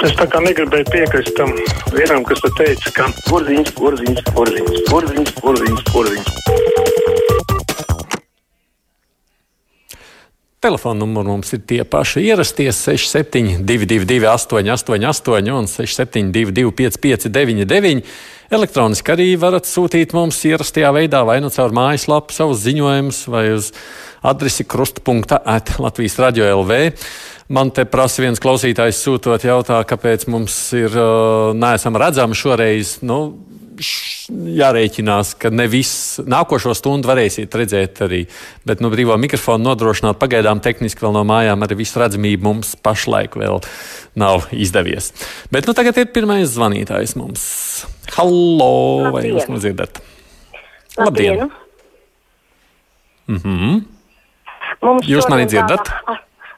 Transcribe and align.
Es 0.00 0.14
tā 0.16 0.24
kā 0.32 0.40
negribēju 0.40 0.86
piekrist 0.88 1.34
tam 1.36 1.50
vienam, 1.92 2.22
kas 2.24 2.40
te 2.40 2.48
teica, 2.56 2.92
ka 2.96 3.08
Porziņš, 3.26 3.74
porziņš, 3.76 4.22
porziņš, 4.32 4.78
porziņš, 4.88 5.32
porziņš, 5.42 5.82
porziņš. 5.92 6.30
Telefona 10.60 11.02
numuri 11.02 11.28
mums 11.28 11.52
ir 11.56 11.60
tie 11.68 11.84
paši 11.88 12.20
ierasties 12.30 12.80
6722, 12.88 14.24
888, 14.28 15.52
un 15.56 15.68
672, 15.68 16.72
559, 16.80 18.04
Elektroniski 18.50 19.12
arī 19.14 19.26
varat 19.38 19.68
sūtīt 19.68 20.10
mums 20.16 20.40
ierastajā 20.48 20.88
veidā, 20.96 21.20
vai 21.22 21.36
nu 21.44 21.52
caur 21.54 21.70
mājaslapu 21.76 22.34
savus 22.34 22.64
ziņojumus, 22.64 23.20
vai 23.30 23.44
uz 23.54 23.68
adresi 24.26 24.66
krustpunkta 24.66 25.38
at 25.46 25.76
Latvijas 25.78 26.18
radio 26.18 26.48
LV. 26.56 26.80
Man 27.50 27.72
te 27.74 27.82
prasa 27.88 28.22
viens 28.22 28.38
klausītājs 28.42 29.00
sūtot 29.02 29.42
jautā, 29.42 29.80
kāpēc 29.82 30.28
mums 30.30 30.54
ir 30.78 30.94
uh, 30.94 31.50
neesam 31.58 31.96
redzami 31.98 32.36
šoreiz. 32.38 33.00
Nu, 33.02 33.16
jārēķinās, 34.60 35.32
ka 35.40 35.50
ne 35.50 35.66
viss 35.70 36.20
nākošo 36.22 36.76
stundu 36.78 37.10
varēsiet 37.10 37.54
redzēt 37.58 38.02
arī. 38.06 38.20
Bet 38.68 38.82
nu, 38.84 38.90
brīvā 38.92 39.16
mikrofona 39.20 39.70
nodrošināt 39.70 40.20
pagaidām 40.20 40.62
tehniski 40.62 41.02
vēl 41.02 41.16
no 41.16 41.24
mājām 41.26 41.66
arī 41.66 41.80
visu 41.80 41.98
redzamību 42.02 42.46
mums 42.46 42.74
pašlaik 42.84 43.34
vēl 43.40 43.58
nav 44.20 44.46
izdevies. 44.54 45.10
Bet 45.50 45.66
nu, 45.66 45.74
tagad 45.76 45.98
ir 45.98 46.10
pirmais 46.14 46.52
zvanītājs 46.54 47.16
mums. 47.18 47.42
Hallo! 48.14 49.10
Vai 49.10 49.24
Labdien. 49.24 49.34
jūs 49.34 49.50
man 49.50 49.64
dzirdat? 49.64 50.02
Labdien! 51.00 51.50
Mhm. 53.30 53.82
Mums 54.80 55.06
Jūs 55.06 55.26
mani 55.28 55.44
dzirdat? 55.50 55.90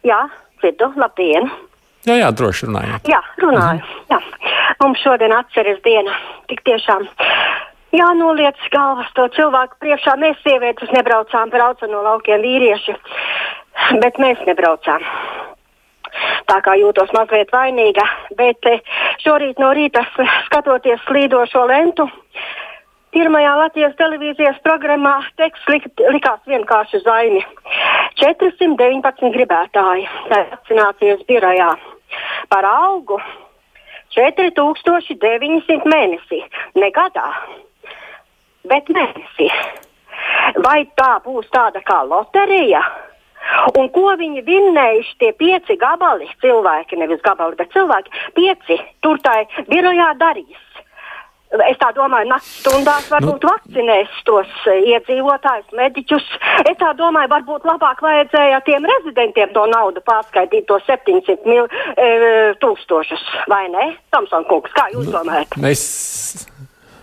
Jā, 0.06 0.20
dzirdu. 0.62 0.92
Labdien! 1.02 1.50
Jā, 2.02 2.16
jā, 2.18 2.30
droši 2.34 2.66
runājiet. 2.66 3.10
Jā, 3.10 3.20
runāju. 3.42 3.82
Jā. 4.10 4.18
Mums 4.82 5.02
šodien 5.04 5.34
atceras 5.36 5.78
diena. 5.84 6.16
Tik 6.50 6.64
tiešām. 6.66 7.06
Jā, 7.94 8.08
noliec 8.16 8.58
galvas 8.72 9.10
to 9.14 9.28
cilvēku 9.36 9.78
priekšā. 9.84 10.16
Mēs 10.18 10.40
sievietes 10.42 10.90
nebraucām, 10.96 11.52
brauca 11.52 11.86
no 11.90 12.00
laukiem 12.02 12.42
vīrieši, 12.42 12.96
bet 14.02 14.18
mēs 14.22 14.40
nebraucām. 14.48 15.04
Tā 16.48 16.58
kā 16.64 16.74
jūtos 16.80 17.12
mazliet 17.16 17.52
vainīga, 17.54 18.02
bet 18.36 18.66
eh, 18.68 18.82
šorīt 19.22 19.60
no 19.62 19.70
rīta 19.76 20.02
skatoties 20.48 21.00
slīdošo 21.06 21.62
lentu, 21.70 22.08
pirmajā 23.12 23.52
Latvijas 23.60 23.94
televīzijas 24.00 24.58
programmā 24.64 25.14
teksts 25.40 25.68
lik, 25.70 25.88
likās 26.14 26.40
vienkārši 26.48 27.02
zaini. 27.04 27.44
419 28.20 29.32
gribētāji 29.36 30.08
vakcinācijas 30.30 31.24
birojā 31.28 31.70
par 32.52 32.68
algu 32.68 33.18
4900 34.16 35.88
mēnesī, 35.88 36.42
ne 36.76 36.90
gadā, 36.92 37.28
bet 38.68 38.90
mēnesī. 38.92 39.48
Vai 40.64 40.82
tā 40.98 41.14
būs 41.24 41.48
tāda 41.54 41.80
kā 41.86 42.02
loterija? 42.04 42.82
Un 43.78 43.88
ko 43.94 44.12
viņi 44.18 44.44
vinnējuši 44.46 45.16
tie 45.18 45.32
pieci 45.34 45.74
gabali, 45.80 46.28
cilvēki, 46.44 47.00
nevis 47.00 47.24
gabali, 47.24 47.56
bet 47.58 47.72
cilvēki, 47.74 48.12
pieci 48.36 48.78
tur 49.02 49.18
tai 49.24 49.40
birojā 49.66 50.12
darīs? 50.20 50.71
Es 51.52 51.76
tā 51.80 51.90
domāju, 51.92 52.30
naktas 52.30 52.52
stundās 52.62 53.08
varbūt 53.12 53.44
nu, 53.44 53.50
vakcinēs 53.50 54.20
tos 54.24 54.52
e, 54.72 54.78
iedzīvotājus, 54.94 55.74
mediķus. 55.76 56.28
Es 56.70 56.78
tā 56.80 56.92
domāju, 56.96 57.28
varbūt 57.34 57.66
labāk 57.68 58.00
vajadzēja 58.04 58.62
tiem 58.64 58.86
rezidentiem 58.88 59.52
to 59.52 59.66
naudu 59.68 60.00
pārskaitīt, 60.06 60.64
to 60.70 60.78
700 60.86 61.44
mil, 61.50 61.68
e, 61.92 62.08
tūkstošus, 62.62 63.26
vai 63.52 63.66
ne? 63.74 63.90
Tomson 64.14 64.48
kungs, 64.48 64.72
kā 64.76 64.86
jūs 64.94 65.10
domājat? 65.12 65.58
Mēs, 65.60 65.82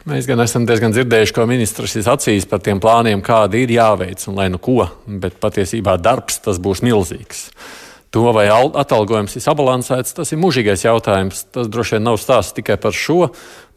mēs 0.10 0.30
gan 0.30 0.42
esam 0.42 0.66
diezgan 0.70 0.98
dzirdējuši, 0.98 1.36
ko 1.38 1.46
ministrs 1.50 2.00
ir 2.00 2.08
sacījis 2.10 2.50
par 2.50 2.64
tiem 2.66 2.82
plāniem, 2.82 3.22
kādi 3.26 3.68
ir 3.68 3.76
jāveic 3.78 4.26
un 4.32 4.42
lai 4.42 4.50
nu 4.50 4.58
ko, 4.58 4.82
bet 5.06 5.38
patiesībā 5.44 6.00
darbs 6.02 6.42
tas 6.48 6.58
būs 6.58 6.82
milzīgs. 6.86 7.52
To, 8.10 8.32
vai 8.34 8.48
al- 8.50 8.74
atalgojums 8.74 9.36
ir 9.38 9.44
sabalansēts, 9.46 10.16
tas 10.18 10.32
ir 10.34 10.40
mūžīgais 10.42 10.82
jautājums. 10.82 11.44
Tas 11.54 11.68
droši 11.70 11.98
vien 11.98 12.08
nav 12.08 12.18
stāsts 12.18 12.56
tikai 12.58 12.80
par 12.82 12.96
šo. 12.96 13.28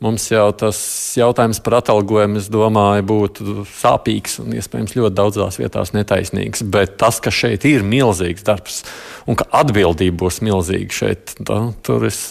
Mums 0.02 0.24
jau 0.32 0.46
tas 0.56 0.78
jautājums 1.20 1.60
par 1.62 1.76
atalgojumu, 1.82 2.40
es 2.40 2.48
domāju, 2.50 3.04
būtu 3.06 3.66
sāpīgs 3.76 4.38
un 4.42 4.56
iespējams 4.56 4.96
ļoti 4.96 5.18
daudzās 5.20 5.60
vietās 5.60 5.92
netaisnīgs. 5.92 6.64
Bet 6.64 6.96
tas, 7.02 7.20
ka 7.20 7.30
šeit 7.30 7.68
ir 7.68 7.84
milzīgs 7.84 8.48
darbs 8.48 8.80
un 9.28 9.36
ka 9.36 9.46
atbildība 9.60 10.24
būs 10.24 10.40
milzīga 10.42 10.96
šeit, 11.02 11.36
tā, 11.44 11.60
tur 11.84 12.08
es 12.08 12.30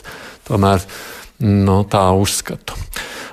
tomēr 0.49 0.81
no 1.41 1.81
tā 1.89 2.05
uzskatu. 2.17 2.77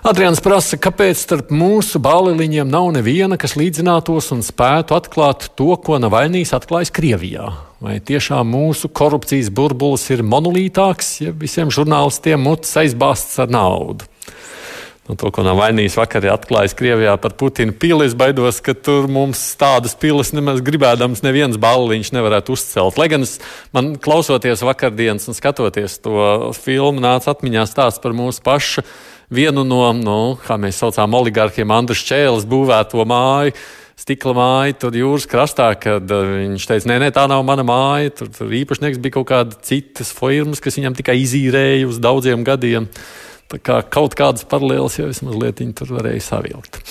Adrians 0.09 0.41
prasa, 0.41 0.79
kāpēc 0.81 1.19
starp 1.21 1.49
mūsu 1.53 2.01
bāliņiem 2.01 2.69
nav 2.71 2.87
neviena, 2.95 3.37
kas 3.41 3.57
līdzinātos 3.59 4.31
un 4.33 4.45
spētu 4.47 4.95
atklāt 4.97 5.51
to, 5.59 5.73
ko 5.85 5.99
Navaļnijas 6.01 6.55
atklājis 6.57 6.95
Krievijā. 6.95 7.49
Vai 7.83 7.99
tiešām 8.03 8.49
mūsu 8.51 8.91
korupcijas 8.91 9.51
burbulis 9.55 10.07
ir 10.15 10.25
monolītāks, 10.27 11.11
ja 11.27 11.35
visiem 11.35 11.71
žurnālistiem 11.75 12.41
mutes 12.43 12.73
aizbāzts 12.81 13.39
ar 13.43 13.53
naudu? 13.53 14.09
Nu, 15.09 15.15
to, 15.17 15.31
ko 15.33 15.41
Navaļnijas 15.41 15.95
vakar 15.97 16.27
atklājis 16.35 16.75
Krievijā 16.77 17.15
par 17.17 17.33
Putina 17.41 17.73
pili, 17.73 18.05
es 18.05 18.13
baidos, 18.19 18.59
ka 18.61 18.75
tur 18.77 19.07
mums 19.09 19.41
tādas 19.57 19.95
pilas 19.97 20.35
nemaz 20.37 20.61
gribēdams 20.61 21.23
neviens 21.25 21.57
balliņš 21.57 22.11
nevarētu 22.13 22.53
uzcelt. 22.53 22.99
Lai 23.01 23.07
gan 23.09 23.25
es, 23.25 23.39
man 23.73 23.95
klausoties 24.05 24.61
vakardienas 24.69 25.25
un 25.33 25.37
skatoties 25.39 25.97
to 26.05 26.51
filmu, 26.61 27.01
nāca 27.01 27.33
atmiņā 27.33 27.65
stāsts 27.71 28.03
par 28.05 28.13
mūsu 28.13 28.45
pašu 28.45 28.85
vienu 29.33 29.65
no, 29.65 29.81
nu, 29.97 30.19
kā 30.45 30.59
mēs 30.61 30.81
saucām, 30.83 31.17
oligarkiem 31.17 31.73
Andrus 31.73 32.05
Čēlis 32.05 32.45
būvēto 32.49 33.07
māju. 33.09 33.55
Stikla 33.99 34.35
māja 34.37 34.77
tur 34.85 34.95
jūras 34.95 35.25
krastā, 35.27 35.71
kad 35.75 36.05
uh, 36.15 36.35
viņš 36.45 36.69
teica, 36.69 36.87
nē, 36.87 36.99
nē, 37.03 37.09
tā 37.17 37.25
nav 37.33 37.41
mana 37.49 37.65
māja. 37.67 38.13
Tur, 38.21 38.29
tur 38.31 38.53
īpašnieks 38.55 39.01
bija 39.03 39.17
kaut 39.17 39.27
kāda 39.33 39.57
citas 39.67 40.13
firmas, 40.15 40.61
kas 40.63 40.79
viņam 40.79 40.95
tikai 41.01 41.17
izīrēja 41.25 41.89
uz 41.89 41.99
daudziem 42.05 42.45
gadiem. 42.47 42.87
Tā 42.87 43.28
kā 43.57 43.81
kaut 43.89 44.13
kādas 44.19 44.45
paralēlas 44.49 44.99
jau 44.99 45.09
vismaz 45.09 45.39
lietiņi 45.41 45.77
tur 45.79 45.95
varēja 45.97 46.21
savilkt. 46.27 46.83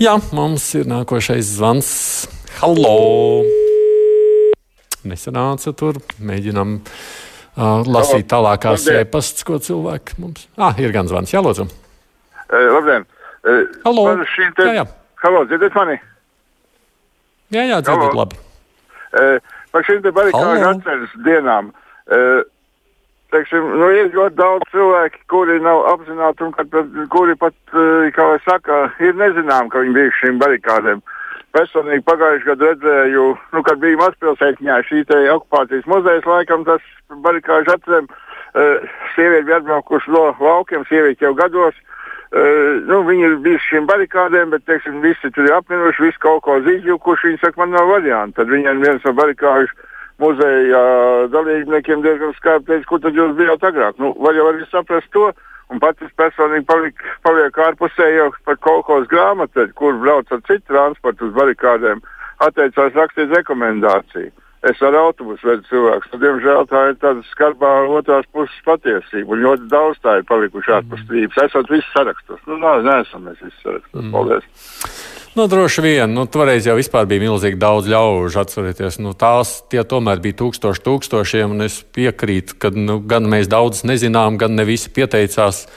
Jā, 0.00 0.14
mums 0.32 0.64
ir 0.78 0.88
nākošais 0.88 1.56
zvans. 1.58 1.90
Hallo! 2.62 3.44
Nesanāca 5.08 5.74
tur. 5.76 6.00
Mēģinām 6.24 6.78
uh, 6.80 7.84
lasīt 7.84 8.28
tālākās 8.30 8.86
Labdien. 8.86 9.04
ēpastas, 9.04 9.44
ko 9.46 9.60
cilvēki 9.62 10.18
mums. 10.22 10.48
Ah, 10.56 10.76
ir 10.80 10.94
gan 10.94 11.10
zvans. 11.10 11.34
Jā, 11.34 11.42
lūdzu. 11.44 11.68
Uh, 12.48 12.68
labdien! 12.78 13.04
Uh, 13.44 13.64
Halo. 13.84 14.08
Te... 14.56 14.64
Jā, 14.64 14.80
jā. 14.80 14.86
Halo, 15.22 15.44
dzirdat 15.50 15.76
mani? 15.76 15.98
Jā, 17.52 17.64
jā, 17.68 17.82
dzirdat 17.84 18.08
Halo. 18.08 18.22
labi. 18.24 18.40
Uh, 19.12 19.36
par 19.74 19.84
šīm 19.84 20.00
te 20.04 20.12
barikāžu 20.14 20.64
Halo. 20.64 20.72
atceres 20.72 21.18
dienām. 21.26 21.72
Uh, 22.08 22.40
teiksim, 23.32 23.66
nu, 23.80 23.88
ir 23.92 24.10
ļoti 24.14 24.36
daudz 24.38 24.66
cilvēki, 24.72 25.22
kuri 25.32 25.58
nav 25.64 25.84
apzināti 25.92 26.44
un 26.46 26.52
kad, 26.56 26.76
kuri 27.12 27.36
pat, 27.40 27.56
uh, 27.74 28.08
kā 28.14 28.26
lai 28.32 28.38
saka, 28.44 28.86
ir 29.04 29.16
nezinām, 29.18 29.70
ka 29.72 29.82
viņi 29.84 29.96
bija 29.96 30.14
šīm 30.20 30.40
barikādēm. 30.42 31.02
Personīgi 31.56 32.04
pagājušajā 32.04 32.48
gadā 32.50 32.70
redzēju, 32.72 33.26
nu, 33.56 33.64
kad 33.64 33.80
bija 33.82 34.00
mazpilsētņā 34.02 34.78
šī 34.88 35.04
okupācijas 35.34 35.88
muzejs, 35.88 36.26
laikam 36.28 36.64
tas 36.68 36.84
barikāžu 37.24 37.74
atcerēm. 37.76 38.08
Uh, 38.08 38.88
sievieti 39.14 39.46
bija 39.48 39.60
atbraukuši 39.60 40.12
no 40.12 40.24
laukiem, 40.40 40.84
sievieti 40.88 41.24
jau 41.24 41.34
gados. 41.36 41.76
Uh, 42.28 42.84
nu, 42.88 43.02
viņi 43.08 43.24
ir 43.24 43.36
bijuši 43.44 43.74
šīm 43.74 43.88
barikādēm, 43.88 44.52
bet 44.52 44.64
teiksim, 44.68 45.00
visi 45.04 45.32
tur 45.32 45.48
ir 45.48 45.56
apmiruši, 45.56 46.08
visi 46.08 46.20
kaut 46.24 46.44
ko 46.44 46.58
izjūkuši. 46.60 47.30
Viņi 47.30 47.42
saka, 47.44 47.60
man 47.60 47.76
nav 47.76 47.88
variantu. 47.92 48.40
Tad 48.40 48.52
viņiem 48.52 48.84
viens 48.84 49.04
no 49.04 49.14
barikāžu 49.16 49.87
muzeja 50.22 50.80
dalībniekiem 51.32 52.02
diezgan 52.04 52.34
skarbi 52.38 52.72
teica, 52.72 52.88
kur 52.90 53.02
tad 53.04 53.18
jūs 53.18 53.36
bijāt 53.38 53.64
agrāk. 53.70 54.00
Nu, 54.02 54.14
var 54.18 54.36
jau 54.38 54.48
arī 54.50 54.66
saprast 54.72 55.10
to. 55.14 55.30
Un 55.68 55.82
pats 55.82 56.00
es 56.00 56.12
personīgi 56.16 56.64
paliku, 56.64 57.10
palieku 57.26 57.60
ārpusē 57.60 58.06
jau 58.14 58.30
par 58.48 58.56
kaut 58.64 58.86
kādas 58.86 59.10
grāmatas, 59.10 59.74
kur 59.76 59.98
brauc 60.00 60.30
ar 60.32 60.40
citu 60.48 60.64
transportu 60.70 61.28
uz 61.28 61.34
barikādēm, 61.36 62.00
atteicās 62.46 62.96
rakstīt 62.96 63.34
rekomendāciju. 63.36 64.32
Es 64.66 64.80
ar 64.82 64.96
autobusu 64.98 65.46
vedu 65.46 65.62
cilvēkus. 65.68 66.08
Tad, 66.10 66.22
diemžēl 66.24 66.64
tā 66.72 66.80
ir 66.88 66.96
tāda 66.98 67.22
skarbā 67.28 67.70
otrās 67.94 68.26
puses 68.34 68.56
patiesība. 68.66 69.36
Un 69.36 69.44
ļoti 69.44 69.68
daudz 69.70 70.00
tā 70.02 70.16
ir 70.18 70.26
palikuši 70.26 70.74
ārpus 70.80 71.04
strīpas. 71.04 71.44
Esat 71.44 71.70
visi 71.70 71.86
sarakstos. 71.92 72.42
Nu, 72.48 72.58
nē, 72.64 72.74
neesam 72.88 73.28
mēs 73.28 73.38
visi 73.44 73.54
sarakstos. 73.62 74.10
Paldies. 74.16 75.17
Nu, 75.38 75.46
droši 75.46 75.80
vien, 75.80 76.10
nu, 76.10 76.24
toreiz 76.26 76.66
jau 76.66 76.74
bija 77.06 77.22
milzīgi 77.22 77.60
daudz 77.62 77.86
ļaužu, 77.86 78.40
atcerieties. 78.40 78.96
Nu, 78.98 79.12
tās 79.14 79.60
tomēr 79.70 80.18
bija 80.18 80.34
tūkstoši 80.40 80.82
tūkstošiem, 80.82 81.54
es 81.62 81.76
piekrītu, 81.94 82.56
ka 82.58 82.72
nu, 82.74 82.96
gan 82.98 83.28
mēs 83.30 83.46
daudz 83.46 83.84
nezinām, 83.86 84.34
gan 84.34 84.58
ne 84.58 84.64
visi 84.66 84.90
pieteicās. 84.90 85.68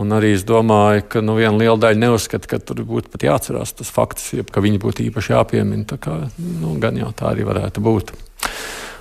Un 0.00 0.16
arī 0.16 0.32
es 0.38 0.46
domāju, 0.48 1.04
ka 1.12 1.20
nu, 1.20 1.36
viena 1.36 1.52
liela 1.60 1.76
daļa 1.76 2.00
neuzskata, 2.06 2.48
ka 2.48 2.56
tur 2.56 2.80
būtu 2.88 3.12
pat 3.12 3.28
jāatcerās 3.28 3.76
tas 3.76 3.92
fakts, 3.92 4.30
jeb, 4.32 4.48
ka 4.48 4.64
viņi 4.64 4.80
būtu 4.80 5.04
īpaši 5.10 5.34
jāpiemina. 5.34 6.00
Kā, 6.00 6.16
nu, 6.40 6.72
gan 6.80 6.96
jau 6.96 7.12
tā 7.20 7.34
arī 7.34 7.44
varētu 7.44 7.84
būt. 7.84 8.16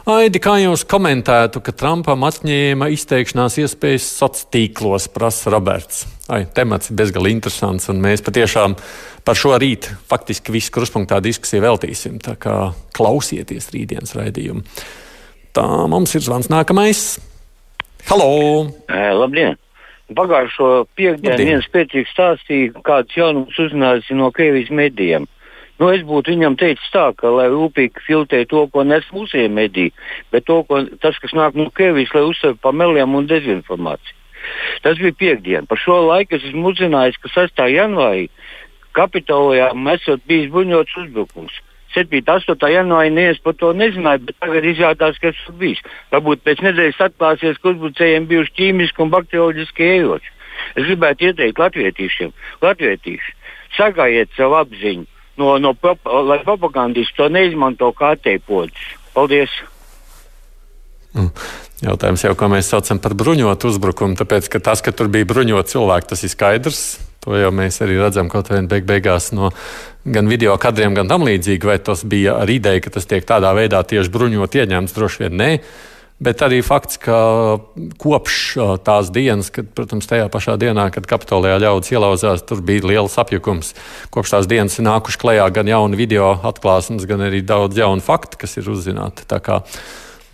Aidi, 0.06 0.38
kā 0.38 0.60
jūs 0.62 0.84
komentētu, 0.86 1.64
ka 1.66 1.74
Trumpam 1.74 2.28
atņēma 2.28 2.92
izteikšanās 2.94 3.56
iespējas 3.64 4.06
sociālos 4.20 4.44
tīklos, 4.54 5.08
prasa 5.10 5.50
Roberts? 5.50 6.04
Ai, 6.30 6.44
temats 6.46 6.92
ir 6.92 7.00
bezgalīgi 7.00 7.34
interesants, 7.40 7.90
un 7.90 8.04
mēs 8.04 8.22
patiešām 8.22 8.76
par 9.26 9.40
šo 9.42 9.56
rītu 9.58 9.96
faktiski 10.06 10.54
visu 10.54 10.70
kruspunktā 10.76 11.18
diskusiju 11.26 11.64
veltīsim. 11.66 12.20
Tā 12.22 12.36
kā 12.38 12.54
klausieties 12.94 13.72
rītdienas 13.74 14.14
raidījumu. 14.20 14.62
Tā 15.58 15.66
mums 15.90 16.14
ir 16.14 16.22
zvans 16.22 16.52
nākamais. 16.54 17.02
Halo! 18.06 18.30
E, 18.86 19.02
labdien! 19.18 19.58
Pagājušo 20.14 20.84
piekdienu 20.94 21.50
viens 21.50 21.66
pēcīgs 21.74 22.14
stāstīja, 22.14 22.78
kāds 22.86 23.18
jaunums 23.18 23.58
uzzinājusi 23.58 24.22
no 24.22 24.30
Krievijas 24.38 24.70
medijiem. 24.70 25.26
Nu, 25.76 25.90
es 25.92 26.06
būtu 26.08 26.32
viņam 26.32 26.56
teicis 26.60 26.92
tā, 26.94 27.10
ka 27.20 27.30
lai 27.36 27.50
rūpīgi 27.52 28.04
filtrē 28.06 28.46
to, 28.48 28.64
ko 28.72 28.86
nes 28.88 29.08
mūsu 29.12 29.42
mediji, 29.52 29.92
bet 30.32 30.46
to, 30.48 30.62
ko, 30.68 30.86
tas, 31.04 31.18
kas 31.20 31.34
nāk 31.36 31.58
no 31.60 31.68
Krievijas, 31.68 32.14
lai 32.16 32.24
uzsver 32.30 32.56
pa 32.64 32.72
meliem 32.72 33.16
un 33.20 33.28
dezinformāciju. 33.28 34.22
Tas 34.86 35.02
bija 35.02 35.18
piekdiena. 35.20 35.66
Par 35.68 35.80
šo 35.82 36.00
laiku 36.06 36.38
es 36.38 36.46
esmu 36.48 36.72
uzzinājis, 36.72 37.18
ka 37.20 37.32
6. 37.34 37.64
janvārī 37.74 38.28
Kapitolijā 38.96 39.72
esot 39.98 40.22
bijis 40.30 40.52
bruņots 40.54 41.00
uzbrukums. 41.02 41.58
7. 41.96 42.22
un 42.22 42.30
8. 42.36 42.70
janvārī 42.72 43.12
neviens 43.12 43.42
par 43.44 43.58
to 43.60 43.74
nezināja, 43.76 44.22
bet 44.28 44.38
tagad 44.40 44.68
izrādās, 44.70 45.20
ka 45.20 45.34
tas 45.34 45.58
bijis. 45.60 45.82
Varbūt 46.14 46.46
pēc 46.46 46.64
nedēļas 46.64 47.02
atklāsies, 47.10 47.60
ka 47.60 47.74
uzbrucējiem 47.74 48.30
bijuši 48.32 48.56
ķīmiski 48.62 49.04
un 49.04 49.12
bakterioloģiski 49.12 49.90
ieroči. 49.98 50.32
Es 50.76 50.88
gribētu 50.88 51.28
ieteikt 51.32 51.60
latviešiem, 51.60 52.32
latvietīši, 52.64 53.36
sagājiet 53.76 54.32
savu 54.38 54.56
apziņu 54.62 55.10
no, 55.42 55.56
no 55.62 55.74
prop 55.74 56.06
lai 56.06 56.42
propagandisti 56.44 57.18
to 57.18 57.30
neizmanto 57.32 57.92
kā 57.96 58.16
attēpots. 58.16 58.92
Paldies! 59.16 59.54
Mm. 61.16 61.32
Jautājums 61.86 62.24
jau, 62.24 62.32
ko 62.40 62.48
mēs 62.52 62.70
saucam 62.72 63.00
par 63.04 63.16
bruņotu 63.20 63.70
uzbrukumu, 63.72 64.16
tāpēc, 64.20 64.48
ka 64.52 64.62
tas, 64.64 64.82
ka 64.84 64.92
tur 64.96 65.10
bija 65.12 65.28
bruņoti 65.28 65.76
cilvēki, 65.76 66.10
tas 66.12 66.24
ir 66.24 66.32
skaidrs. 66.32 66.86
To 67.26 67.34
jau 67.40 67.50
mēs 67.56 67.82
arī 67.82 67.98
redzam 67.98 68.30
kaut 68.30 68.52
vai 68.52 68.62
beig 68.70 68.86
beigās 68.86 69.32
no 69.34 69.50
gan 70.06 70.30
video 70.30 70.54
kadriem, 70.62 70.94
gan 70.94 71.10
tam 71.10 71.26
līdzīgi. 71.26 71.66
Vai 71.66 71.80
tas 71.82 72.04
bija 72.06 72.38
ar 72.38 72.52
ideju, 72.52 72.84
ka 72.86 72.94
tas 73.00 73.10
tiek 73.10 73.26
tādā 73.26 73.50
veidā 73.58 73.82
tieši 73.82 74.14
bruņot 74.14 74.58
ieņemts? 74.62 74.94
Droši 74.96 75.26
vien 75.26 75.38
nē. 75.42 75.50
Bet 76.26 76.42
arī 76.42 76.62
fakts, 76.66 76.98
ka 77.02 77.16
kopš 78.02 78.38
tās 78.86 79.12
dienas, 79.14 79.52
kad, 79.54 79.68
protams, 79.78 80.08
tajā 80.10 80.26
pašā 80.34 80.56
dienā, 80.62 80.88
kad 80.94 81.06
Kapitolijā 81.10 81.60
ļaudis 81.62 81.94
ielauzās, 81.94 82.42
tur 82.50 82.64
bija 82.66 82.88
liels 82.90 83.18
apjukums. 83.22 83.76
Kopš 84.14 84.34
tās 84.34 84.50
dienas 84.50 84.80
ir 84.80 84.88
nākuši 84.88 85.22
klajā 85.22 85.46
gan 85.54 85.70
jauni 85.70 86.00
video 86.00 86.32
atklāsmes, 86.50 87.06
gan 87.10 87.28
arī 87.28 87.44
daudz 87.46 87.78
jaunu 87.78 88.02
faktu, 88.02 88.42
kas 88.42 88.58
ir 88.58 88.72
uzzināti. 88.74 89.28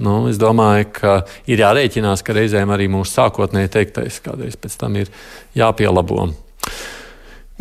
Nu, 0.02 0.16
es 0.32 0.40
domāju, 0.42 0.88
ka 0.96 1.18
ir 1.46 1.62
jārēķinās, 1.62 2.24
ka 2.26 2.34
reizēm 2.34 2.72
arī 2.74 2.88
mūsu 2.90 3.20
sākotnēji 3.20 3.76
teiktais 3.76 4.18
kādreiz 4.24 4.56
pēc 4.58 4.80
tam 4.82 4.96
ir 4.98 5.12
jāpielabo. 5.60 6.32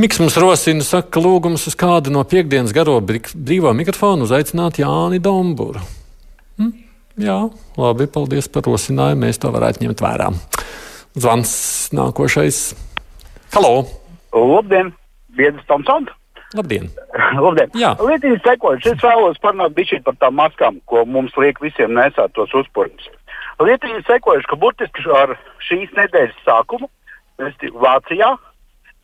Miks 0.01 0.23
mums 0.23 0.39
rosina, 0.41 0.87
saka, 0.87 1.21
lūgums 1.21 1.67
uz 1.69 1.77
kādu 1.77 2.15
no 2.15 2.23
piekdienas 2.25 2.73
garo 2.73 2.97
brīvā 3.05 3.75
mikrofonu 3.77 4.25
uzaicināt 4.25 4.81
Jāni 4.81 5.21
Domburu. 5.21 5.83
Jā, 7.19 7.39
labi, 7.81 8.07
paldies 8.07 8.47
par 8.53 8.69
rosinājumu. 8.69 9.25
Mēs 9.25 9.41
to 9.43 9.51
varētu 9.51 9.83
ņemt 9.83 10.03
vērā. 10.05 10.31
Zvans 11.19 11.53
nākošais. 11.97 12.61
Halo! 13.55 13.83
Labdien! 14.31 14.93
Biedrs 15.35 15.67
Tomsons! 15.67 16.13
Labdien! 16.55 16.87
Labdien. 17.45 17.73
Lietīgi 17.75 18.39
sekojuši, 18.45 18.95
es 18.95 19.03
vēlos 19.03 19.43
parunāt 19.43 19.75
bišķi 19.75 20.03
par 20.07 20.19
tām 20.23 20.39
maskām, 20.39 20.79
ko 20.91 21.03
mums 21.07 21.35
liek 21.39 21.59
visiem 21.63 21.97
nesāt 21.99 22.35
tos 22.39 22.55
uzpūrņus. 22.63 23.11
Lietīgi 23.61 24.05
sekojuši, 24.07 24.49
ka 24.51 24.59
burtiski 24.63 25.05
ar 25.15 25.35
šīs 25.67 25.91
nedēļas 25.99 26.39
sākumu 26.47 26.89
Vācijā 27.41 28.35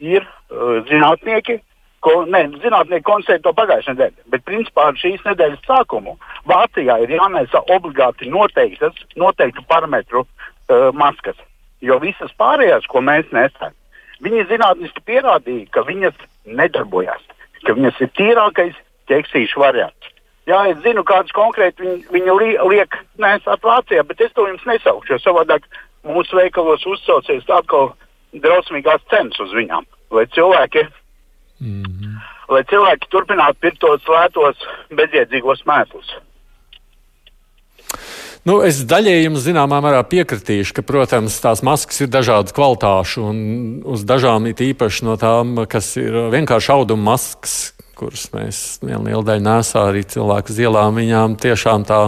ir 0.04 0.22
uh, 0.22 0.82
zinātnieki, 0.88 1.58
ko, 2.06 2.14
ne, 2.30 2.44
zinātnieki 2.62 3.06
konstatēja 3.06 3.42
to 3.42 3.52
pagājušajā 3.58 3.96
nedēļā, 3.96 4.26
bet 4.34 4.46
principā 4.46 4.88
ar 4.90 5.00
šīs 5.00 5.24
nedēļas 5.26 5.66
sākumu 5.66 6.14
Vācijā 6.46 7.00
ir 7.02 7.16
jānesa 7.16 7.64
obligāti 7.74 8.30
noteiktas, 8.30 8.94
noteiktu 9.18 9.64
parametru 9.70 10.22
uh, 10.22 10.88
maskas. 10.94 11.38
Jo 11.84 11.98
visas 12.02 12.32
pārējās, 12.38 12.86
ko 12.90 13.02
mēs 13.04 13.28
nesam, 13.34 13.74
viņi 14.24 14.46
zinātniski 14.52 15.02
pierādīja, 15.08 15.66
ka 15.74 15.82
viņas 15.88 16.20
nedarbojas, 16.46 17.24
ka 17.66 17.74
viņas 17.76 17.98
ir 18.06 18.12
tīrākais 18.18 18.78
ķeksīšu 19.10 19.60
variants. 19.60 20.12
Jā, 20.46 20.60
es 20.70 20.78
zinu, 20.84 21.02
kādus 21.06 21.34
konkrēti 21.34 21.82
viņi, 21.82 22.04
viņi 22.14 22.34
li, 22.38 22.52
liek 22.70 22.94
nesāt 23.18 23.66
Vācijā, 23.66 24.04
bet 24.06 24.22
es 24.22 24.30
to 24.36 24.46
jums 24.46 24.62
nesaukšu, 24.68 25.16
jo 25.16 25.22
savādāk 25.24 25.66
mūsu 26.06 26.38
veikalos 26.38 26.86
uzsaucies 26.86 27.48
atkal 27.50 27.90
drausmīgās 28.44 29.02
cenas 29.10 29.42
uz 29.42 29.54
viņām. 29.56 29.88
Lai 30.14 30.22
cilvēki, 30.30 30.84
mm. 31.58 31.95
Lai 32.52 32.62
cilvēki 32.70 33.10
turpinātu 33.12 33.62
pirkt 33.64 33.82
tos 33.82 34.08
lētos, 34.10 34.64
bezjēdzīgos 34.94 35.66
mēslus. 35.69 36.16
Nu, 38.46 38.60
es 38.62 38.78
daļēji 38.87 39.25
jums 39.25 39.43
zināmā 39.43 39.81
mērā 39.82 40.04
piekritīšu, 40.06 40.76
ka, 40.76 40.84
protams, 40.87 41.40
tās 41.43 41.64
maskas 41.66 42.04
ir 42.04 42.10
dažādas 42.14 42.54
kvalitāšu, 42.54 43.25
un 43.26 43.38
uz 43.82 44.04
dažām 44.06 44.46
ir 44.46 44.62
īpaši 44.69 45.08
no 45.08 45.16
tām, 45.19 45.56
kas 45.66 45.88
ir 45.98 46.14
vienkārši 46.31 46.70
auduma 46.76 47.10
maskas, 47.10 47.56
kuras 47.98 48.28
mēs 48.37 48.60
vienu 48.84 49.08
lielu 49.08 49.25
daļu 49.26 49.42
nesā 49.49 49.88
arī 49.88 50.04
cilvēku 50.06 50.54
uz 50.54 50.60
ielām, 50.62 51.00
viņām 51.00 51.34
tiešām 51.42 51.88
tā 51.88 52.00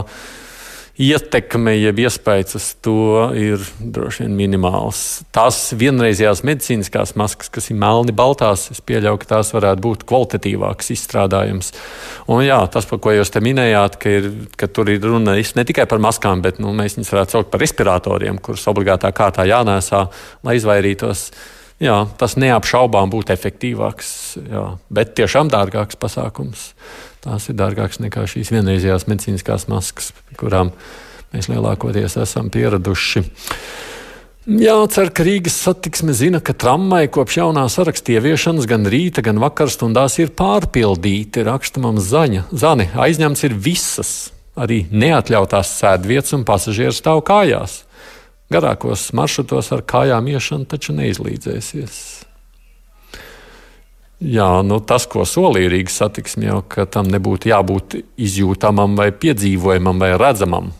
ietekme, 0.98 1.72
jeb 1.78 2.00
iespējas 2.02 2.56
uz 2.58 2.66
to 2.82 3.28
ir 3.38 3.62
droši 3.78 4.24
vien 4.24 4.34
minimāls. 4.38 5.02
Tās 5.34 5.60
vienreizējās 5.78 6.42
medicīniskās 6.46 7.14
maskas, 7.18 7.50
kas 7.54 7.70
ir 7.70 7.78
melni 7.78 8.14
baltās, 8.16 8.66
es 8.74 8.82
pieļauju, 8.82 9.20
ka 9.22 9.30
tās 9.36 9.52
varētu 9.54 9.84
būt 9.84 10.06
kvalitatīvāks 10.10 10.90
izstrādājums. 10.96 11.70
Un 12.26 12.42
jā, 12.46 12.58
tas, 12.74 12.88
par 12.90 13.02
ko 13.04 13.14
jūs 13.14 13.30
te 13.34 13.42
minējāt, 13.44 14.00
ka, 14.02 14.16
ir, 14.20 14.30
ka 14.58 14.70
tur 14.70 14.90
ir 14.90 15.04
runa 15.06 15.36
ne 15.38 15.66
tikai 15.68 15.86
par 15.90 16.02
maskām, 16.02 16.42
bet 16.42 16.58
nu, 16.62 16.74
mēs 16.76 16.98
viņus 16.98 17.12
varētu 17.14 17.36
saukt 17.36 17.52
par 17.54 17.62
respiratoriem, 17.62 18.42
kurus 18.42 18.66
obligātā 18.70 19.12
kārtā 19.14 19.46
jānēsā, 19.48 20.08
lai 20.46 20.58
izvairītos. 20.58 21.28
Jā, 21.78 22.00
tas 22.18 22.34
neapšaubām 22.34 23.06
būtu 23.12 23.30
efektīvāks, 23.30 24.08
jā, 24.50 24.64
bet 24.90 25.14
tiešām 25.14 25.46
dārgāks 25.52 25.94
pasākums 25.94 26.72
tās 27.24 27.48
ir 27.50 27.58
dārgākas 27.58 28.00
nekā 28.04 28.24
šīs 28.30 28.52
vienreizējās 28.54 29.08
medicīniskās 29.10 29.68
maskas, 29.70 30.12
kurām 30.38 30.72
mēs 31.34 31.50
lielākoties 31.50 32.18
esam 32.22 32.50
pieraduši. 32.52 33.24
Jācer, 34.48 35.10
ka 35.12 35.26
Rīgas 35.26 35.58
satiksme 35.60 36.14
zina, 36.16 36.38
ka 36.40 36.54
tramvai 36.56 37.02
kopš 37.12 37.36
jaunā 37.42 37.66
saraksta 37.68 38.14
ieviešanas 38.14 38.64
gan 38.70 38.88
rīta, 38.88 39.20
gan 39.20 39.36
vakarstundās 39.42 40.16
ir 40.22 40.32
pārpildīti. 40.38 41.44
Raksta 41.44 41.82
mums 41.84 42.06
zaņa. 42.08 42.46
Zani, 42.56 42.86
aizņemts 42.96 43.44
ir 43.44 43.58
visas, 43.60 44.12
arī 44.56 44.86
neatļautās 44.88 45.74
sēdvietas 45.82 46.32
un 46.38 46.46
pasažieru 46.48 46.96
stāv 46.96 47.20
kājās. 47.28 47.82
Garākos 48.48 49.10
maršrutos 49.12 49.68
ar 49.76 49.84
kājām 49.84 50.32
iešana 50.32 50.64
taču 50.72 50.96
neizlīdzēsies. 50.96 52.17
Jā, 54.18 54.48
nu 54.66 54.80
tas, 54.82 55.04
ko 55.06 55.22
solīja 55.22 55.70
Rīgas 55.70 56.00
satiksme, 56.00 56.48
jau 56.48 56.58
ka 56.66 56.88
tam 56.90 57.06
nebūtu 57.06 57.52
jābūt 57.52 58.00
izjūtamam, 58.18 58.96
vai 58.98 59.12
piedzīvojamam, 59.14 60.00
vai 60.02 60.16
redzamam. 60.18 60.72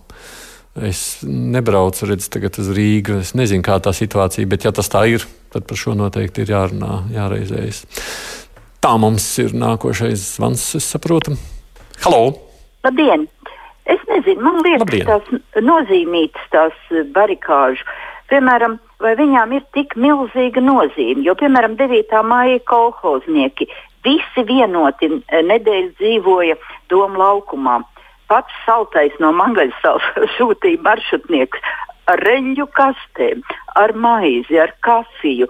Es 0.75 1.21
nebraucu 1.23 2.09
redz, 2.11 2.27
uz 2.35 2.71
Rīgu. 2.75 3.21
Es 3.23 3.35
nezinu, 3.39 3.63
kā 3.67 3.79
tā 3.83 3.93
situācija, 3.95 4.47
bet, 4.51 4.67
ja 4.67 4.73
tas 4.75 4.91
tā 4.91 5.05
ir, 5.11 5.27
tad 5.55 5.67
par 5.71 5.79
šo 5.79 5.95
noteikti 5.99 6.43
ir 6.43 6.53
jārunā, 6.55 7.05
jāreizējas. 7.15 7.85
Tā 8.83 8.97
mums 8.99 9.27
ir 9.43 9.55
nākošais 9.59 10.35
zvans, 10.37 10.67
es 10.79 10.91
saprotu. 10.91 11.39
Halo! 12.03 12.35
Labdien! 12.87 13.27
Es 13.89 14.03
nezinu, 14.11 14.43
man 14.45 14.59
liekas, 14.67 14.83
Labdien. 14.83 15.07
tās 15.09 15.63
nozīmītas 15.65 16.51
tās 16.53 16.91
barikāžu. 17.15 17.87
Piemēram, 18.29 18.77
vai 19.03 19.15
viņām 19.19 19.53
ir 19.57 19.67
tik 19.77 19.95
milzīga 19.97 20.63
nozīme. 20.65 21.25
Jo, 21.27 21.37
piemēram, 21.39 21.77
9. 21.79 22.23
māja 22.27 22.59
kolhoznieki 22.71 23.69
visi 24.07 24.45
vienoti 24.49 25.11
nedēļu 25.31 25.93
dzīvoja 26.01 26.59
Doma 26.91 27.23
laukumā. 27.25 27.81
Pats 28.29 28.55
saltais 28.67 29.15
no 29.23 29.33
Mangaļsals 29.37 30.09
sūtīja 30.37 30.83
maršrutniekus 30.85 31.63
ar 32.09 32.23
reņģu 32.25 32.65
kastēm, 32.73 33.43
ar 33.77 33.93
maizi, 33.93 34.57
ar 34.61 34.73
kafiju, 34.85 35.49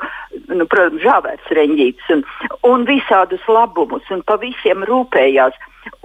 nu, 0.50 0.66
protams, 0.66 1.04
žāvērts 1.04 1.52
reņģītis 1.54 2.10
un, 2.16 2.24
un 2.66 2.86
visādus 2.88 3.44
labumus, 3.46 4.06
un 4.14 4.24
pa 4.26 4.38
visiem 4.42 4.82
rūpējās. 4.88 5.54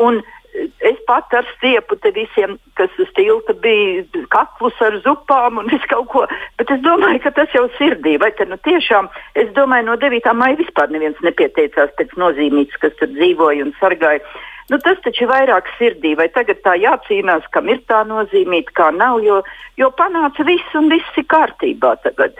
Un 0.05 0.21
es 0.53 0.97
pat 1.07 1.33
ar 1.33 1.47
stiepu 1.55 1.95
te 2.01 2.11
visiem, 2.15 2.55
kas 2.77 2.93
uz 3.01 3.09
tilta 3.17 3.55
bija 3.63 4.03
kaklus 4.33 4.77
ar 4.85 4.99
zupām 5.05 5.59
un 5.61 5.69
visu 5.71 5.89
kaut 5.89 6.09
ko. 6.13 6.23
Bet 6.59 6.71
es 6.75 6.81
domāju, 6.85 7.21
ka 7.25 7.33
tas 7.39 7.53
jau 7.55 7.65
sirdī. 7.77 8.15
Vai 8.21 8.31
te 8.37 8.45
nu 8.49 8.57
tiešām, 8.67 9.09
es 9.39 9.51
domāju, 9.57 9.89
no 9.89 9.97
9. 10.01 10.33
maija 10.37 10.59
vispār 10.61 10.93
neviens 10.93 11.19
nepieteicās 11.25 11.93
pēc 11.99 12.17
nozīmītas, 12.21 12.81
kas 12.83 12.97
tur 12.99 13.11
dzīvoja 13.15 13.67
un 13.67 13.73
sargāja. 13.81 14.23
Nu, 14.71 14.79
tas 14.79 15.01
taču 15.03 15.25
ir 15.25 15.31
vairāk 15.33 15.67
sirdī, 15.77 16.13
vai 16.15 16.29
tagad 16.31 16.61
tā 16.63 16.77
jācīnās, 16.79 17.49
kam 17.51 17.67
ir 17.69 17.81
tā 17.91 18.03
nozīmīta, 18.07 18.71
kā 18.77 18.91
nav, 18.95 19.19
jo, 19.25 19.41
jo 19.77 19.89
panāca 19.97 20.45
viss 20.47 20.77
un 20.79 20.87
viss 20.93 21.19
ir 21.19 21.27
kārtībā 21.33 21.97
tagad. 22.05 22.37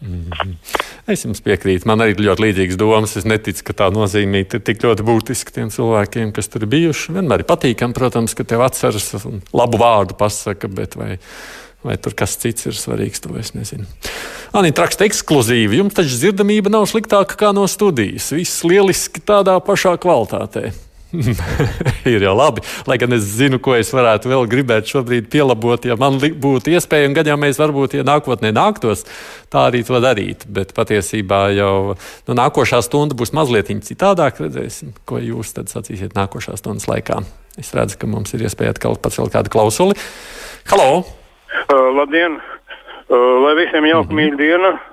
Mm 0.00 0.30
-hmm. 0.30 0.87
Es 1.08 1.22
jums 1.24 1.40
piekrītu. 1.40 1.88
Man 1.88 2.02
arī 2.04 2.18
ļoti 2.20 2.42
līdzīgas 2.44 2.76
domas. 2.76 3.14
Es 3.16 3.24
neticu, 3.24 3.62
ka 3.70 3.74
tā 3.78 3.86
nozīmība 3.94 4.58
ir 4.58 4.64
tik 4.64 4.82
ļoti 4.84 5.06
būtiska 5.08 5.54
tiem 5.56 5.70
cilvēkiem, 5.72 6.34
kas 6.36 6.52
tur 6.52 6.66
bijuši. 6.68 7.14
Vienmēr 7.16 7.44
ir 7.44 7.48
patīkami, 7.48 7.96
protams, 7.96 8.34
ka 8.36 8.44
tev 8.44 8.66
atceras 8.66 9.14
un 9.22 9.40
labu 9.56 9.80
vārdu 9.80 10.18
pasaka, 10.20 10.68
bet 10.68 10.98
vai, 11.00 11.14
vai 11.86 11.96
tur 11.96 12.12
kas 12.18 12.36
cits 12.42 12.68
ir 12.68 12.76
svarīgs, 12.76 13.24
to 13.24 13.32
es 13.40 13.54
nezinu. 13.56 13.88
Anita 14.52 14.84
raksta 14.84 15.08
ekskluzīvi. 15.08 15.80
Jums 15.80 15.96
taču 15.96 16.20
dzirdamība 16.20 16.74
nav 16.76 16.84
sliktāka 16.92 17.40
kā 17.40 17.54
no 17.56 17.64
studijas. 17.72 18.28
Viss 18.36 18.60
lieliski 18.68 19.24
tādā 19.24 19.56
pašā 19.64 19.96
kvalitātē. 20.04 20.74
ir 22.12 22.22
jau 22.22 22.34
labi. 22.36 22.62
Lai 22.88 22.98
gan 23.00 23.14
es 23.16 23.24
zinu, 23.38 23.60
ko 23.62 23.74
es 23.78 23.90
varētu 23.94 24.30
vēl 24.30 24.48
gribēt 24.50 24.90
šobrīd 24.90 25.30
pielabot, 25.32 25.86
ja 25.88 25.96
man 26.00 26.18
būtu 26.20 26.74
iespēja, 26.74 27.08
un 27.08 27.16
gan 27.16 27.30
jau 27.30 27.38
mēs 27.40 27.60
varbūt, 27.60 27.96
ja 27.98 28.06
nākotnē 28.06 28.52
nāktos, 28.56 29.06
tā 29.52 29.68
arī 29.70 29.82
to 29.88 30.00
darīt. 30.04 30.44
Bet 30.52 30.74
patiesībā 30.76 31.48
jau 31.56 31.74
nu, 31.94 32.36
nākošā 32.36 32.82
stunda 32.84 33.16
būs 33.18 33.32
mazliet 33.36 33.72
citādāk. 33.84 34.42
Redzēsim, 34.44 34.94
ko 35.08 35.20
jūs 35.20 35.54
tad 35.56 35.72
sacīsiet 35.72 36.16
nākošā 36.16 36.56
stundas 36.60 36.88
laikā. 36.88 37.22
Es 37.58 37.72
redzu, 37.74 37.98
ka 37.98 38.08
mums 38.10 38.32
ir 38.36 38.44
iespēja 38.46 38.76
atkal 38.76 38.96
pacelt 39.00 39.34
kādu 39.34 39.52
klausuli. 39.52 39.96
Halo! 40.70 41.02
Uh, 41.68 41.88
labdien! 41.96 42.38
Uh, 43.08 43.40
lai 43.44 43.56
visiem 43.64 43.88
jauka 43.88 44.12
mm 44.12 44.18
-hmm. 44.18 44.20
mīļa 44.20 44.38
diena! 44.38 44.87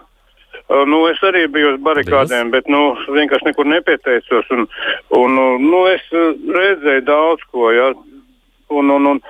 Uh, 0.65 0.81
nu, 0.89 1.03
es 1.11 1.19
arī 1.21 1.43
biju 1.53 1.75
uz 1.75 1.81
barikādēm, 1.85 2.49
bet 2.53 2.69
nu, 2.71 2.95
vienkārši 3.13 3.51
nekur 3.51 3.67
nepieteicos. 3.69 4.47
Un, 4.55 4.65
un, 5.13 5.35
nu, 5.61 5.83
es 5.91 6.01
uh, 6.09 6.31
redzēju 6.57 7.03
daudz 7.05 7.45
ko. 7.51 7.69
Ja, 7.75 7.91
un, 8.73 8.89
un, 8.95 9.11
un 9.11 9.21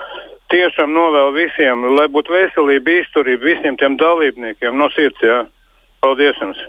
tiešām 0.54 0.94
novēlu 0.96 1.36
visiem, 1.36 1.84
lai 1.98 2.08
būtu 2.12 2.32
veselība, 2.36 3.02
izturība 3.02 3.52
visiem 3.52 3.76
tiem 3.82 3.98
dalībniekiem 4.00 4.80
no 4.80 4.88
sirds. 4.96 5.20
Ja. 5.26 5.44
Paldies 6.06 6.40
jums! 6.40 6.64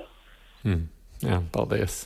Mm, 0.67 0.87
jā, 1.23 1.41
paldies! 1.55 2.03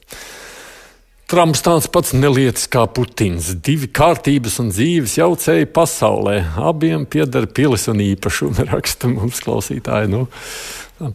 Trumps 1.30 1.60
tāds 1.62 1.87
pats 1.87 2.10
nelietis 2.10 2.64
kā 2.66 2.80
Putins. 2.90 3.52
Divi 3.62 3.87
kārtības 3.94 4.56
un 4.58 4.72
dzīves 4.72 5.12
jaucēji 5.14 5.68
pasaulē. 5.70 6.40
Abiem 6.58 7.04
pieder 7.06 7.46
pilis 7.46 7.84
un 7.92 8.00
īpašumi, 8.02 8.64
raksta 8.72 9.06
mums 9.12 9.38
klausītāji. 9.44 10.10
Nu, 10.10 10.25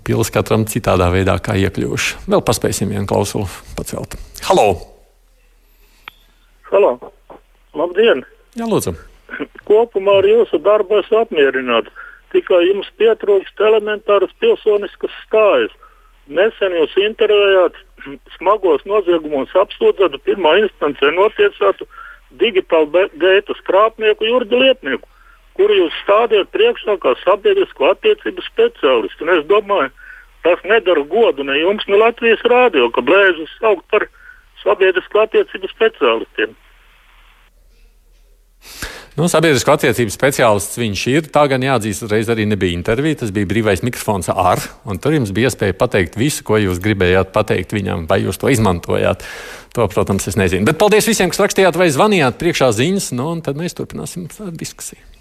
Pils 0.07 0.31
katram 0.31 0.63
citādā 0.71 1.09
veidā 1.11 1.35
kā 1.43 1.57
iekļuvuši. 1.59 2.29
Vēl 2.31 2.45
paspēsim 2.47 2.95
vienu 2.95 3.03
klausulu 3.11 3.49
pacelt. 3.75 4.15
Halo! 4.47 4.69
Halo! 6.71 6.95
Labdien! 7.75 8.23
Jā, 8.55 8.71
lūdzu! 8.71 8.95
Kopumā 9.67 10.21
ar 10.21 10.29
jūsu 10.31 10.63
darbu 10.63 11.01
esmu 11.01 11.25
apmierināts. 11.25 11.91
Tikai 12.31 12.61
jums 12.69 12.87
pietrūkst 12.95 13.59
elementāras 13.67 14.31
pilsoniskas 14.39 15.19
stājas. 15.25 15.75
Nesen 16.27 16.77
jūs 16.79 16.95
intervējāt 17.05 17.81
smagos 18.37 18.85
noziegumos 18.89 19.53
apsūdzētu 19.65 20.21
pirmā 20.25 20.57
instancē 20.63 21.11
notiesātu 21.17 21.87
digitālu 22.39 23.07
gaitu 23.21 23.55
skrāpnieku 23.61 24.27
Jurģi 24.27 24.63
Lietnieku 24.63 25.09
kuru 25.55 25.77
jūs 25.79 25.95
stādījat 26.03 26.51
priekšā 26.53 26.97
kā 27.03 27.15
sabiedrisko 27.23 27.93
attiecību 27.93 28.43
speciālistu. 28.49 29.25
Un 29.25 29.33
es 29.37 29.47
domāju, 29.51 29.91
tas 30.45 30.61
nedara 30.67 31.05
godu 31.11 31.47
ne 31.47 31.57
jums, 31.61 31.87
ne 31.87 31.99
Latvijas 32.01 32.43
rādio, 32.51 32.89
ka 32.93 33.03
blēžus 33.05 33.55
saukt 33.61 33.87
par 33.93 34.07
sabiedrisko 34.63 35.23
attiecību 35.25 35.71
speciālistiem. 35.71 36.55
Nu, 39.15 39.29
sabiedrisko 39.31 39.71
attiecību 39.77 40.11
speciālists 40.11 40.75
viņš 40.75 41.01
ir. 41.13 41.27
Tā 41.31 41.45
gan 41.47 41.63
jāatzīst, 41.63 42.03
uzreiz 42.03 42.27
arī 42.31 42.43
nebija 42.51 42.75
intervija. 42.75 43.21
Tas 43.21 43.31
bija 43.35 43.47
brīvais 43.47 43.79
mikrofons 43.87 44.27
ar, 44.33 44.59
un 44.83 44.99
tur 44.99 45.15
jums 45.15 45.31
bija 45.35 45.47
iespēja 45.47 45.77
pateikt 45.79 46.19
visu, 46.19 46.43
ko 46.43 46.59
jūs 46.59 46.83
gribējāt 46.83 47.31
pateikt 47.35 47.71
viņam, 47.77 48.09
vai 48.11 48.19
jūs 48.25 48.41
to 48.41 48.51
izmantojāt. 48.51 49.23
To, 49.75 49.87
protams, 49.91 50.27
es 50.27 50.35
nezinu. 50.39 50.67
Bet 50.67 50.79
paldies 50.79 51.07
visiem, 51.07 51.31
kas 51.31 51.45
rakstījāt 51.45 51.79
vai 51.79 51.87
zvanījāt 51.95 52.39
priekšā 52.43 52.73
ziņas, 52.75 53.13
nu, 53.15 53.31
un 53.37 53.43
tad 53.43 53.59
mēs 53.59 53.75
turpināsim 53.79 54.27
diskusiju. 54.59 55.14